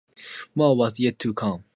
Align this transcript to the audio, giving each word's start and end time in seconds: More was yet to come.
More 0.55 0.75
was 0.75 0.99
yet 0.99 1.19
to 1.19 1.31
come. 1.31 1.63